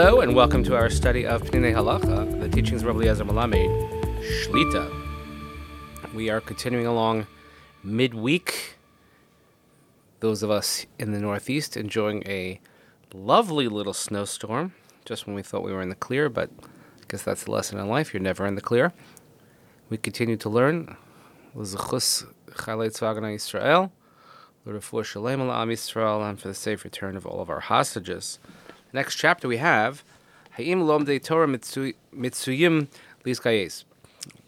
Hello 0.00 0.20
and 0.20 0.32
welcome 0.32 0.62
to 0.62 0.76
our 0.76 0.88
study 0.90 1.26
of 1.26 1.42
Peninei 1.42 1.74
Halacha, 1.74 2.38
the 2.38 2.48
teachings 2.48 2.82
of 2.82 2.86
Rabbi 2.86 3.00
Eliezer 3.00 3.24
Melamed, 3.24 4.14
Shlita. 4.44 4.88
We 6.14 6.30
are 6.30 6.40
continuing 6.40 6.86
along 6.86 7.26
midweek. 7.82 8.76
Those 10.20 10.44
of 10.44 10.52
us 10.52 10.86
in 11.00 11.10
the 11.10 11.18
Northeast 11.18 11.76
enjoying 11.76 12.22
a 12.26 12.60
lovely 13.12 13.66
little 13.66 13.92
snowstorm, 13.92 14.72
just 15.04 15.26
when 15.26 15.34
we 15.34 15.42
thought 15.42 15.64
we 15.64 15.72
were 15.72 15.82
in 15.82 15.88
the 15.88 15.96
clear, 15.96 16.28
but 16.28 16.48
I 16.62 17.04
guess 17.08 17.24
that's 17.24 17.42
the 17.42 17.50
lesson 17.50 17.80
in 17.80 17.88
life. 17.88 18.14
You're 18.14 18.22
never 18.22 18.46
in 18.46 18.54
the 18.54 18.60
clear. 18.60 18.92
We 19.90 19.96
continue 19.96 20.36
to 20.36 20.48
learn. 20.48 20.96
Tzvagana 21.56 23.34
Yisrael, 23.34 23.90
Yisrael, 24.64 26.30
and 26.30 26.40
for 26.40 26.46
the 26.46 26.54
safe 26.54 26.84
return 26.84 27.16
of 27.16 27.26
all 27.26 27.40
of 27.40 27.50
our 27.50 27.58
hostages. 27.58 28.38
Next 28.92 29.16
chapter 29.16 29.46
we 29.48 29.58
have 29.58 30.02
Ha'im 30.52 30.82
Lomdei 30.82 31.22
Torah 31.22 31.46
Mitzuyim 31.46 32.88
Lizkayes, 33.24 33.84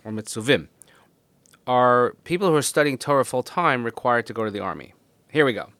or 0.04 0.12
Mitzuvim. 0.12 0.68
Are 1.66 2.14
people 2.24 2.48
who 2.48 2.56
are 2.56 2.62
studying 2.62 2.96
Torah 2.96 3.24
full 3.24 3.42
time 3.42 3.84
required 3.84 4.26
to 4.26 4.32
go 4.32 4.44
to 4.44 4.50
the 4.50 4.60
army? 4.60 4.94
Here 5.30 5.44
we 5.44 5.52
go. 5.52 5.70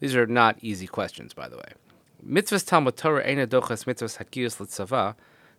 These 0.00 0.14
are 0.16 0.26
not 0.26 0.56
easy 0.60 0.86
questions, 0.86 1.34
by 1.34 1.48
the 1.48 1.56
way. 1.56 1.72
Mitzvahs 2.24 2.66
Talmud 2.66 2.96
Torah 2.96 3.26
Eina 3.26 3.46
Dochas 3.46 3.84
Mitzvahs 3.84 4.18
Hakiyus 4.18 4.58
Litzava 4.58 5.16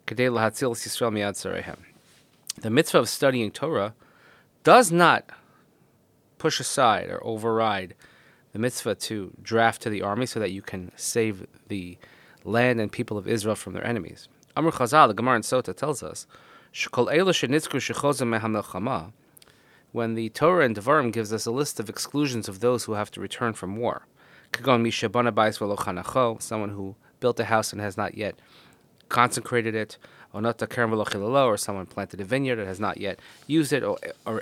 Kedei 0.08 0.32
Lahatzil 0.32 0.72
Yisrael 0.72 1.12
Miad 1.12 1.34
Sarehem. 1.34 1.80
The 2.62 2.70
mitzvah 2.70 3.00
of 3.00 3.10
studying 3.10 3.52
Torah 3.52 3.96
does 4.64 4.92
not 4.92 5.30
push 6.38 6.60
aside 6.60 7.10
or 7.10 7.22
override 7.26 7.96
the 8.54 8.60
mitzvah 8.60 8.96
to 8.96 9.34
draft 9.42 9.82
to 9.82 9.90
the 9.90 10.02
army 10.02 10.26
so 10.26 10.40
that 10.40 10.52
you 10.52 10.62
can 10.62 10.92
save 10.96 11.48
the 11.68 11.98
land 12.44 12.82
and 12.82 12.92
people 12.92 13.18
of 13.18 13.28
Israel 13.28 13.56
from 13.56 13.74
their 13.74 13.86
enemies. 13.86 14.28
Amr 14.56 14.72
Chazal, 14.72 15.08
the 15.08 15.14
Gemara 15.14 15.38
in 15.38 15.42
Sota 15.42 15.76
tells 15.76 16.04
us, 16.04 16.28
when 19.92 20.16
the 20.16 20.30
Torah 20.30 20.66
and 20.66 20.76
Devarim 20.76 21.14
gives 21.14 21.34
us 21.34 21.46
a 21.46 21.52
list 21.52 21.80
of 21.80 21.90
exclusions 21.90 22.50
of 22.50 22.60
those 22.60 22.86
who 22.86 22.94
have 22.94 23.12
to 23.12 23.22
return 23.22 23.54
from 23.54 23.76
war, 23.76 24.08
someone 24.56 24.84
who 26.70 26.96
built 27.20 27.40
a 27.40 27.46
house 27.46 27.72
and 27.72 27.82
has 27.82 27.96
not 27.96 28.18
yet 28.18 28.36
consecrated 29.10 29.76
it, 29.76 29.98
or 30.34 31.58
someone 31.58 31.86
planted 31.86 32.22
a 32.22 32.24
vineyard 32.24 32.58
and 32.58 32.68
has 32.68 32.80
not 32.80 32.98
yet 32.98 33.20
used 33.46 33.72
it, 33.72 33.84
or 33.84 34.00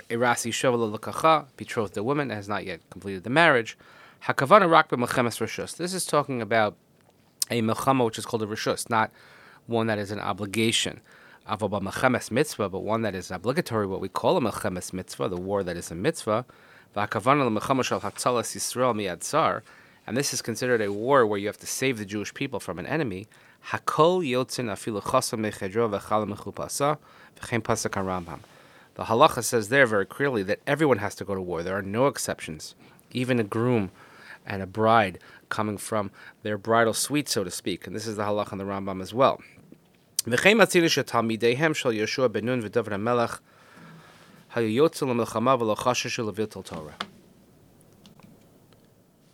erasi 0.08 1.46
betrothed 1.56 1.98
a 1.98 2.02
woman 2.02 2.30
and 2.30 2.36
has 2.36 2.48
not 2.48 2.64
yet 2.64 2.80
completed 2.90 3.24
the 3.24 3.30
marriage. 3.30 3.76
This 4.26 5.94
is 5.94 6.06
talking 6.06 6.40
about 6.40 6.76
a 7.52 7.62
melchama 7.62 8.04
which 8.04 8.18
is 8.18 8.26
called 8.26 8.42
a 8.42 8.46
rishus, 8.46 8.90
not 8.90 9.10
one 9.66 9.86
that 9.86 9.98
is 9.98 10.10
an 10.10 10.18
obligation. 10.18 11.00
Avaba 11.48 11.80
milchemes 11.80 12.30
mitzvah, 12.30 12.68
but 12.68 12.80
one 12.80 13.02
that 13.02 13.14
is 13.14 13.30
obligatory, 13.30 13.86
what 13.86 14.00
we 14.00 14.08
call 14.08 14.36
a 14.36 14.40
milchemes 14.40 14.92
mitzvah, 14.92 15.28
the 15.28 15.36
war 15.36 15.62
that 15.62 15.76
is 15.76 15.90
a 15.90 15.94
mitzvah. 15.94 16.44
And 20.04 20.16
this 20.16 20.34
is 20.34 20.42
considered 20.42 20.80
a 20.82 20.92
war 20.92 21.26
where 21.26 21.38
you 21.38 21.46
have 21.46 21.58
to 21.58 21.66
save 21.66 21.98
the 21.98 22.04
Jewish 22.04 22.34
people 22.34 22.60
from 22.60 22.78
an 22.78 22.86
enemy. 22.86 23.28
The 28.94 29.04
halacha 29.04 29.42
says 29.42 29.68
there 29.68 29.86
very 29.86 30.06
clearly 30.06 30.42
that 30.42 30.58
everyone 30.66 30.98
has 30.98 31.14
to 31.14 31.24
go 31.24 31.34
to 31.34 31.40
war. 31.40 31.62
There 31.62 31.78
are 31.78 31.82
no 31.82 32.08
exceptions. 32.08 32.74
Even 33.12 33.38
a 33.40 33.44
groom 33.44 33.90
and 34.46 34.62
a 34.62 34.66
bride 34.66 35.18
coming 35.48 35.78
from 35.78 36.10
their 36.42 36.58
bridal 36.58 36.94
suite, 36.94 37.28
so 37.28 37.44
to 37.44 37.50
speak. 37.50 37.86
And 37.86 37.94
this 37.94 38.06
is 38.06 38.16
the 38.16 38.22
halach 38.22 38.52
on 38.52 38.58
the 38.58 38.64
Rambam 38.64 39.00
as 39.02 39.12
well. 39.14 39.40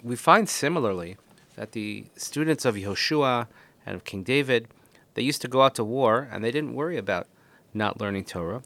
We 0.02 0.16
find 0.16 0.48
similarly 0.48 1.16
that 1.56 1.72
the 1.72 2.06
students 2.16 2.64
of 2.64 2.76
Yehoshua 2.76 3.48
and 3.84 3.96
of 3.96 4.04
King 4.04 4.22
David, 4.22 4.68
they 5.14 5.22
used 5.22 5.42
to 5.42 5.48
go 5.48 5.62
out 5.62 5.74
to 5.74 5.84
war 5.84 6.28
and 6.30 6.44
they 6.44 6.52
didn't 6.52 6.74
worry 6.74 6.96
about 6.96 7.26
not 7.74 8.00
learning 8.00 8.24
Torah. 8.24 8.62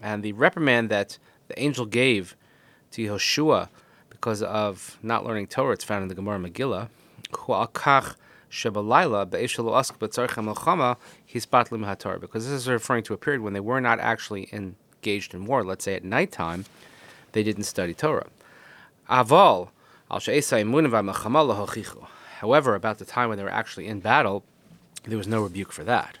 And 0.00 0.22
the 0.22 0.32
reprimand 0.32 0.88
that 0.90 1.18
the 1.48 1.58
angel 1.60 1.86
gave 1.86 2.36
to 2.92 3.02
Yehoshua 3.02 3.68
because 4.10 4.42
of 4.42 4.98
not 5.02 5.24
learning 5.24 5.46
Torah. 5.46 5.74
It's 5.74 5.84
found 5.84 6.02
in 6.02 6.08
the 6.08 6.14
Gemara 6.14 6.38
Megillah. 6.38 6.88
Because 12.20 12.44
this 12.44 12.52
is 12.52 12.68
referring 12.68 13.02
to 13.04 13.14
a 13.14 13.16
period 13.16 13.42
when 13.42 13.52
they 13.52 13.60
were 13.60 13.80
not 13.80 14.00
actually 14.00 14.48
engaged 14.52 15.34
in 15.34 15.44
war. 15.46 15.64
Let's 15.64 15.84
say 15.84 15.94
at 15.94 16.04
nighttime, 16.04 16.64
they 17.32 17.42
didn't 17.42 17.64
study 17.64 17.94
Torah. 17.94 18.26
Aval, 19.08 19.68
However, 22.40 22.74
about 22.74 22.98
the 22.98 23.04
time 23.04 23.28
when 23.28 23.36
they 23.36 23.44
were 23.44 23.50
actually 23.50 23.86
in 23.86 24.00
battle, 24.00 24.42
there 25.04 25.18
was 25.18 25.28
no 25.28 25.42
rebuke 25.42 25.72
for 25.72 25.84
that. 25.84 26.18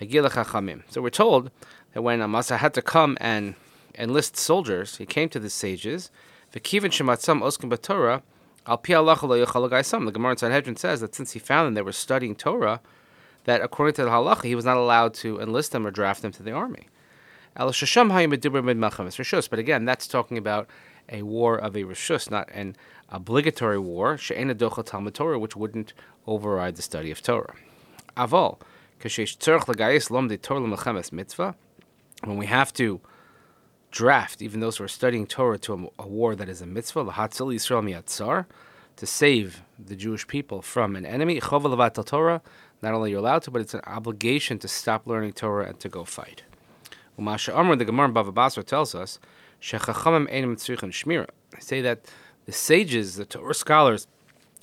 So 0.00 1.00
we're 1.00 1.10
told 1.10 1.50
that 1.92 2.02
when 2.02 2.20
Amasa 2.20 2.58
had 2.58 2.74
to 2.74 2.82
come 2.82 3.16
and 3.20 3.54
enlist 3.94 4.36
soldiers, 4.36 4.96
he 4.96 5.06
came 5.06 5.28
to 5.30 5.38
the 5.38 5.50
sages. 5.50 6.10
The 6.52 6.60
Gemara 6.60 6.90
in 10.32 10.36
Sanhedrin 10.36 10.76
says 10.76 11.00
that 11.00 11.14
since 11.14 11.32
he 11.32 11.38
found 11.38 11.66
them, 11.66 11.74
they 11.74 11.82
were 11.82 11.92
studying 11.92 12.34
Torah, 12.34 12.80
that 13.44 13.60
according 13.60 13.94
to 13.94 14.04
the 14.04 14.10
halacha, 14.10 14.44
he 14.44 14.54
was 14.54 14.64
not 14.64 14.76
allowed 14.76 15.14
to 15.14 15.40
enlist 15.40 15.72
them 15.72 15.86
or 15.86 15.90
draft 15.90 16.22
them 16.22 16.32
to 16.32 16.42
the 16.42 16.52
army. 16.52 16.88
But 17.54 17.82
again, 19.58 19.84
that's 19.84 20.06
talking 20.06 20.38
about 20.38 20.68
a 21.08 21.22
war 21.22 21.58
of 21.58 21.76
a 21.76 21.82
rishus, 21.82 22.30
not 22.30 22.48
an 22.52 22.76
obligatory 23.08 23.78
war, 23.78 24.16
which 24.16 25.56
wouldn't 25.56 25.92
override 26.26 26.76
the 26.76 26.82
study 26.82 27.10
of 27.10 27.22
Torah. 27.22 27.54
Aval, 28.16 28.58
when 32.24 32.36
we 32.36 32.46
have 32.46 32.72
to 32.72 33.00
draft 33.90 34.40
even 34.40 34.60
those 34.60 34.76
who 34.76 34.84
are 34.84 34.88
studying 34.88 35.26
Torah 35.26 35.58
to 35.58 35.74
a, 35.74 36.02
a 36.02 36.06
war 36.06 36.34
that 36.34 36.48
is 36.48 36.62
a 36.62 36.66
mitzvah, 36.66 37.04
lahatzil 37.04 37.52
Yisrael 37.54 37.82
miyatzar, 37.82 38.46
to 38.96 39.06
save 39.06 39.62
the 39.78 39.96
Jewish 39.96 40.26
people 40.26 40.62
from 40.62 40.96
an 40.96 41.04
enemy, 41.04 41.40
Torah, 41.40 42.42
not 42.82 42.94
only 42.94 43.10
you're 43.10 43.20
allowed 43.20 43.42
to, 43.42 43.50
but 43.50 43.60
it's 43.60 43.74
an 43.74 43.80
obligation 43.86 44.58
to 44.58 44.68
stop 44.68 45.06
learning 45.06 45.32
Torah 45.32 45.68
and 45.68 45.80
to 45.80 45.88
go 45.88 46.04
fight. 46.04 46.42
Umasha 47.18 47.54
Amr, 47.54 47.76
the 47.76 47.84
Gemara 47.84 48.08
in 48.08 48.14
Bava 48.14 48.32
Basra 48.32 48.62
tells 48.62 48.94
us. 48.94 49.18
They 49.60 49.78
say 51.60 51.80
that 51.80 52.00
the 52.46 52.52
sages, 52.52 53.16
the 53.16 53.24
Torah 53.24 53.54
scholars, 53.54 54.06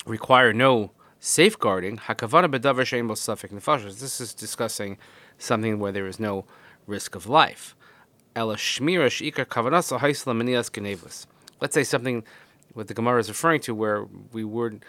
require 0.04 0.52
no 0.52 0.90
safeguarding. 1.20 1.98
hakavana 1.98 2.48
bedavar 2.48 2.84
shein 2.84 3.06
suffic 3.16 3.50
nefashos. 3.52 4.00
This 4.00 4.20
is 4.20 4.34
discussing 4.34 4.98
something 5.38 5.78
where 5.78 5.92
there 5.92 6.06
is 6.06 6.18
no 6.18 6.46
risk 6.86 7.14
of 7.14 7.28
life. 7.28 7.76
Let's 8.36 8.54
say 11.74 11.84
something 11.84 12.24
what 12.72 12.86
the 12.88 12.94
Gemara 12.94 13.20
is 13.20 13.28
referring 13.28 13.60
to 13.60 13.74
where 13.74 14.06
we 14.32 14.44
would, 14.44 14.84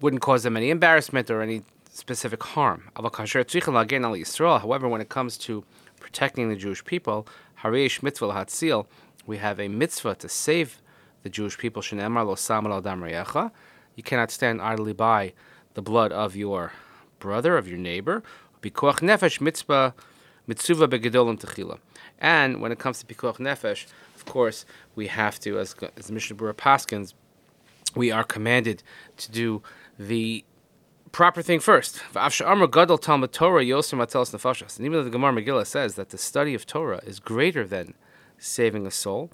wouldn't 0.00 0.22
cause 0.22 0.42
them 0.42 0.56
any 0.56 0.70
embarrassment 0.70 1.30
or 1.30 1.40
any 1.42 1.62
specific 1.90 2.42
harm. 2.42 2.90
However, 2.94 4.88
when 4.88 5.00
it 5.00 5.08
comes 5.08 5.38
to 5.38 5.64
protecting 5.98 6.48
the 6.48 6.56
Jewish 6.56 6.84
people, 6.84 7.26
we 9.26 9.38
have 9.38 9.60
a 9.60 9.68
mitzvah 9.68 10.14
to 10.16 10.28
save 10.28 10.82
the 11.22 11.30
Jewish 11.30 11.58
people. 11.58 11.82
You 14.00 14.02
cannot 14.02 14.30
stand 14.30 14.62
idly 14.62 14.94
by 14.94 15.34
the 15.74 15.82
blood 15.82 16.10
of 16.10 16.34
your 16.34 16.72
brother, 17.18 17.58
of 17.58 17.68
your 17.68 17.76
neighbor. 17.76 18.22
nefesh 18.62 19.42
mitzvah 19.42 19.94
Mitzuva 20.48 20.88
begedolim 20.88 21.38
techila. 21.38 21.78
And 22.18 22.62
when 22.62 22.72
it 22.72 22.78
comes 22.78 23.00
to 23.00 23.06
pikuach 23.14 23.36
nefesh, 23.36 23.84
of 24.16 24.24
course, 24.24 24.64
we 24.94 25.08
have 25.08 25.38
to, 25.40 25.58
as, 25.58 25.76
as 25.98 26.10
Mishnah 26.10 26.34
Berurah 26.34 26.54
Paskins, 26.54 27.12
we 27.94 28.10
are 28.10 28.24
commanded 28.24 28.82
to 29.18 29.30
do 29.30 29.62
the 29.98 30.46
proper 31.12 31.42
thing 31.42 31.60
first. 31.60 32.00
And 32.14 32.32
even 32.32 32.52
though 34.92 35.04
the 35.04 35.10
Gemara 35.10 35.32
Megillah 35.34 35.66
says 35.66 35.96
that 35.96 36.08
the 36.08 36.16
study 36.16 36.54
of 36.54 36.64
Torah 36.64 37.02
is 37.04 37.20
greater 37.20 37.66
than 37.66 37.92
saving 38.38 38.86
a 38.86 38.90
soul, 38.90 39.30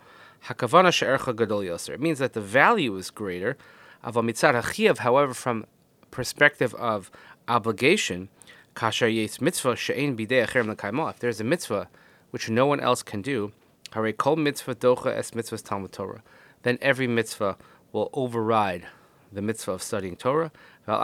it 0.50 2.00
means 2.00 2.18
that 2.18 2.32
the 2.32 2.40
value 2.40 2.96
is 2.96 3.10
greater. 3.10 3.56
However, 4.02 5.34
from 5.34 5.66
perspective 6.10 6.74
of 6.74 7.10
obligation, 7.48 8.28
Kasher 8.74 9.12
yes 9.12 9.40
mitzvah 9.40 9.74
she'ein 9.76 10.16
bidei 10.16 10.46
acherim 10.46 11.10
If 11.10 11.18
there's 11.18 11.40
a 11.40 11.44
mitzvah 11.44 11.88
which 12.30 12.50
no 12.50 12.66
one 12.66 12.80
else 12.80 13.02
can 13.02 13.22
do, 13.22 13.52
hare 13.92 14.12
kol 14.12 14.36
mitzvah 14.36 14.74
docha 14.74 15.16
es 15.16 15.30
mitzvahs 15.30 15.64
Talmud 15.64 15.92
Torah. 15.92 16.22
then 16.62 16.78
every 16.82 17.06
mitzvah 17.06 17.56
will 17.92 18.10
override 18.12 18.86
the 19.32 19.40
mitzvah 19.40 19.72
of 19.72 19.82
studying 19.82 20.16
Torah. 20.16 20.52
And 20.86 20.96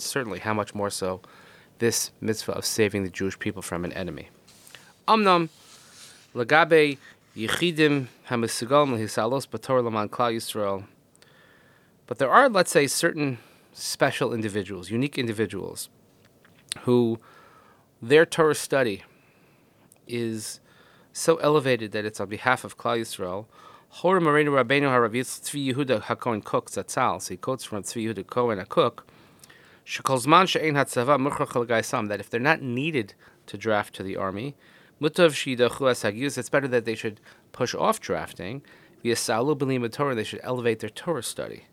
certainly, 0.00 0.38
how 0.40 0.54
much 0.54 0.74
more 0.74 0.90
so 0.90 1.20
this 1.78 2.10
mitzvah 2.20 2.52
of 2.52 2.64
saving 2.64 3.04
the 3.04 3.10
Jewish 3.10 3.38
people 3.38 3.62
from 3.62 3.84
an 3.84 3.92
enemy. 3.92 4.28
Amnam, 5.06 5.48
lagabe 6.34 6.98
lehisalos 7.36 8.08
b'torah 9.48 9.84
laman 9.84 10.08
klal 10.08 10.34
Yisrael. 10.34 10.84
But 12.06 12.18
there 12.18 12.30
are, 12.30 12.48
let's 12.48 12.72
say, 12.72 12.86
certain 12.86 13.38
special 13.72 14.34
individuals, 14.34 14.90
unique 14.90 15.16
individuals, 15.16 15.88
who 16.80 17.18
their 18.02 18.26
Torah 18.26 18.54
study 18.54 19.04
is 20.08 20.60
so 21.12 21.36
elevated 21.36 21.92
that 21.92 22.04
it's 22.04 22.20
on 22.20 22.28
behalf 22.28 22.64
of 22.64 22.76
Klal 22.76 23.00
Yisrael. 23.00 23.46
Hor 23.90 24.20
Moreno 24.20 24.52
Rabbeinu 24.52 24.82
Harav 24.82 25.12
Tzvi 25.12 25.72
Yehuda 25.72 26.02
HaKohen 26.02 26.44
Kook 26.44 26.70
Zatzal. 26.70 27.20
So 27.20 27.34
he 27.34 27.36
quotes 27.36 27.64
from 27.64 27.82
Tzvi 27.82 28.06
Yehuda 28.06 28.26
Cohen 28.26 28.58
a 28.58 28.64
Kook. 28.64 29.04
Shekolzman 29.84 30.48
she'ein 30.48 30.74
hatzava 30.74 31.18
murchach 31.18 31.66
gaisam. 31.66 32.08
That 32.08 32.20
if 32.20 32.30
they're 32.30 32.40
not 32.40 32.62
needed 32.62 33.14
to 33.46 33.58
draft 33.58 33.94
to 33.96 34.02
the 34.02 34.16
army, 34.16 34.54
mutav. 35.00 36.38
It's 36.38 36.48
better 36.48 36.68
that 36.68 36.84
they 36.84 36.94
should 36.94 37.20
push 37.52 37.74
off 37.74 38.00
drafting. 38.00 38.62
Via 39.02 39.14
salu 39.14 39.92
Torah. 39.92 40.14
They 40.14 40.24
should 40.24 40.40
elevate 40.42 40.80
their 40.80 40.90
Torah 40.90 41.22
study. 41.22 41.64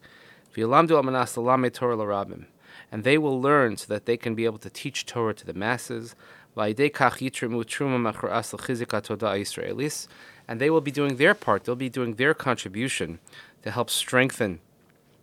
Via 0.54 0.66
lamdu 0.66 1.00
amanas 1.00 1.34
Torah 1.74 1.98
larabim. 1.98 2.46
And 2.92 3.04
they 3.04 3.18
will 3.18 3.42
learn 3.42 3.78
so 3.78 3.92
that 3.94 4.06
they 4.06 4.18
can 4.18 4.36
be 4.36 4.46
able 4.46 4.60
to 4.60 4.70
teach 4.70 5.06
Torah 5.06 5.34
to 5.34 5.46
the 5.46 5.54
masses. 5.54 6.16
And 6.60 6.76
they 6.76 6.90
will 10.70 10.82
be 10.82 10.92
doing 10.92 11.18
their 11.18 11.36
part, 11.36 11.66
they'll 11.66 11.76
be 11.76 11.90
doing 11.90 12.16
their 12.16 12.34
contribution 12.34 13.20
to 13.62 13.70
help 13.70 13.92
strengthen 13.92 14.60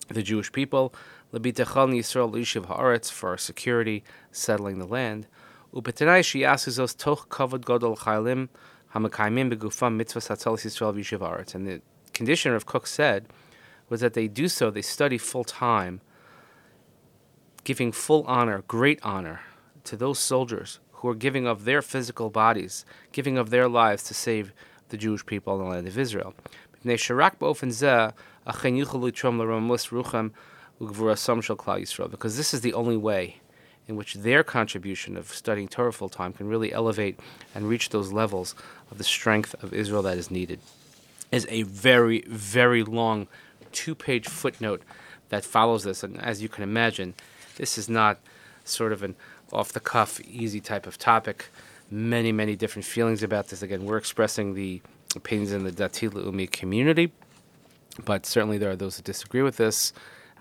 the 0.09 0.23
Jewish 0.23 0.53
people, 0.53 0.95
for 1.33 3.31
our 3.31 3.39
security, 3.39 4.05
settling 4.31 4.79
the 4.79 4.87
land. 4.87 5.27
And 11.55 11.67
the 11.67 11.83
condition 12.13 12.55
of 12.55 12.65
Kook 12.65 12.87
said 12.87 13.27
was 13.89 14.01
that 14.01 14.15
they 14.15 14.29
do 14.29 14.49
so, 14.49 14.71
they 14.71 14.83
study 14.83 15.19
full 15.19 15.45
time, 15.45 16.01
giving 17.65 17.91
full 17.93 18.25
honor, 18.29 18.63
great 18.69 19.01
honor 19.03 19.41
to 19.83 19.97
those 19.97 20.19
soldiers 20.19 20.79
who 20.93 21.09
are 21.09 21.15
giving 21.15 21.47
of 21.47 21.65
their 21.65 21.83
physical 21.83 22.31
bodies, 22.31 22.87
giving 23.13 23.37
of 23.37 23.51
their 23.51 23.69
lives 23.69 24.05
to 24.05 24.15
save 24.15 24.53
the 24.91 24.97
Jewish 24.97 25.27
people 25.27 25.55
in 25.55 25.65
the 25.65 25.71
land 25.71 25.89
of 25.89 25.99
Israel. 25.99 26.35
Because 32.11 32.37
this 32.37 32.55
is 32.55 32.61
the 32.61 32.75
only 32.75 32.97
way 32.97 33.41
in 33.87 33.97
which 33.97 34.15
their 34.15 34.43
contribution 34.43 35.17
of 35.17 35.29
studying 35.29 35.69
Torah 35.69 35.93
full 35.93 36.09
time 36.09 36.33
can 36.33 36.49
really 36.49 36.73
elevate 36.73 37.19
and 37.55 37.69
reach 37.69 37.91
those 37.91 38.13
levels 38.13 38.55
of 38.91 38.99
the 38.99 39.05
strength 39.05 39.55
of 39.63 39.73
Israel 39.73 40.03
that 40.03 40.19
is 40.19 40.31
needed. 40.31 40.61
Is 41.31 41.47
a 41.51 41.63
very, 41.63 42.23
very 42.29 42.83
long 42.83 43.27
two 43.73 43.95
page 43.95 44.29
footnote 44.29 44.83
that 45.29 45.45
follows 45.45 45.85
this. 45.85 46.03
And 46.03 46.21
as 46.21 46.43
you 46.43 46.49
can 46.49 46.63
imagine, 46.63 47.15
this 47.57 47.77
is 47.77 47.89
not 47.89 48.19
sort 48.65 48.93
of 48.93 49.03
an 49.03 49.17
off 49.53 49.73
the 49.73 49.81
cuff, 49.81 50.21
easy 50.23 50.61
type 50.61 50.87
of 50.87 50.99
topic. 50.99 51.51
Many, 51.91 52.33
many 52.33 52.57
different 52.57 52.85
feelings 52.85 53.23
about 53.23 53.49
this. 53.49 53.63
Again, 53.63 53.85
we're 53.85 53.99
expressing 53.99 54.55
the 54.55 54.81
opinions 55.15 55.53
in 55.53 55.65
the 55.65 55.71
Dati 55.71 56.11
Leumi 56.11 56.51
community, 56.51 57.13
but 58.05 58.27
certainly 58.27 58.59
there 58.59 58.71
are 58.71 58.77
those 58.77 58.97
who 58.97 59.03
disagree 59.03 59.43
with 59.43 59.57
this, 59.57 59.93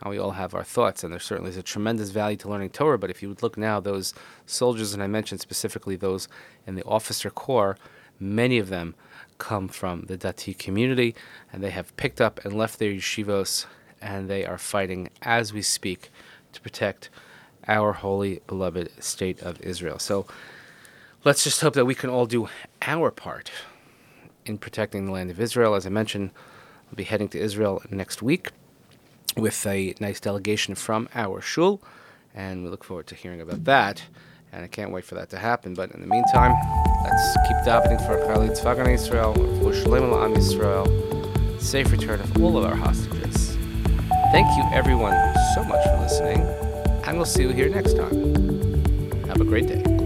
we 0.09 0.17
all 0.17 0.31
have 0.31 0.53
our 0.53 0.63
thoughts. 0.63 1.03
And 1.03 1.11
there 1.11 1.19
certainly 1.19 1.51
is 1.51 1.57
a 1.57 1.63
tremendous 1.63 2.09
value 2.09 2.37
to 2.37 2.49
learning 2.49 2.71
Torah. 2.71 2.99
But 2.99 3.09
if 3.09 3.21
you 3.21 3.29
would 3.29 3.43
look 3.43 3.57
now, 3.57 3.79
those 3.79 4.13
soldiers, 4.45 4.93
and 4.93 5.01
I 5.01 5.07
mentioned 5.07 5.41
specifically 5.41 5.95
those 5.95 6.27
in 6.67 6.75
the 6.75 6.83
officer 6.83 7.29
corps, 7.29 7.77
many 8.19 8.57
of 8.57 8.69
them 8.69 8.95
come 9.37 9.67
from 9.67 10.03
the 10.03 10.17
Dati 10.17 10.57
community, 10.57 11.15
and 11.51 11.63
they 11.63 11.71
have 11.71 11.95
picked 11.97 12.21
up 12.21 12.43
and 12.45 12.53
left 12.53 12.79
their 12.79 12.91
yeshivos, 12.91 13.65
and 14.01 14.29
they 14.29 14.45
are 14.45 14.57
fighting 14.57 15.09
as 15.21 15.53
we 15.53 15.61
speak 15.61 16.11
to 16.53 16.61
protect 16.61 17.09
our 17.67 17.93
holy, 17.93 18.41
beloved 18.47 18.89
state 19.01 19.41
of 19.41 19.59
Israel. 19.61 19.99
So 19.99 20.25
let's 21.23 21.43
just 21.43 21.61
hope 21.61 21.73
that 21.73 21.85
we 21.85 21.95
can 21.95 22.09
all 22.09 22.25
do 22.25 22.49
our 22.81 23.11
part 23.11 23.51
in 24.45 24.57
protecting 24.57 25.05
the 25.05 25.11
land 25.11 25.31
of 25.31 25.39
Israel. 25.39 25.73
As 25.75 25.85
I 25.85 25.89
mentioned, 25.89 26.31
I'll 26.89 26.95
be 26.95 27.03
heading 27.03 27.29
to 27.29 27.39
Israel 27.39 27.81
next 27.89 28.21
week 28.21 28.51
with 29.35 29.65
a 29.65 29.95
nice 29.99 30.19
delegation 30.19 30.75
from 30.75 31.09
our 31.15 31.41
shul, 31.41 31.81
and 32.33 32.63
we 32.63 32.69
look 32.69 32.83
forward 32.83 33.07
to 33.07 33.15
hearing 33.15 33.41
about 33.41 33.63
that. 33.65 34.03
And 34.51 34.63
I 34.63 34.67
can't 34.67 34.91
wait 34.91 35.03
for 35.03 35.15
that 35.15 35.29
to 35.31 35.39
happen. 35.39 35.73
But 35.73 35.91
in 35.91 36.01
the 36.01 36.07
meantime, 36.07 36.53
let's 37.03 37.37
keep 37.47 37.57
davening 37.65 38.05
for 38.05 38.17
Chayil 38.25 38.49
Tzvagan 38.51 38.93
Israel, 38.93 39.33
for 39.61 39.73
Shalom 39.73 40.13
Am 40.13 40.35
Israel, 40.37 40.85
safe 41.59 41.91
return 41.91 42.19
of 42.19 42.43
all 42.43 42.57
of 42.57 42.65
our 42.65 42.75
hostages. 42.75 43.57
Thank 44.31 44.47
you, 44.57 44.63
everyone, 44.71 45.15
so 45.55 45.63
much 45.63 45.83
for 45.85 45.99
listening 45.99 46.63
and 47.05 47.17
we'll 47.17 47.25
see 47.25 47.43
you 47.43 47.49
here 47.49 47.69
next 47.69 47.93
time. 47.93 48.33
Have 49.27 49.41
a 49.41 49.45
great 49.45 49.67
day. 49.67 50.02